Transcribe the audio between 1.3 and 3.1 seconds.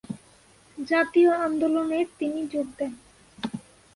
আন্দোলনের তিনি যোগ দেন।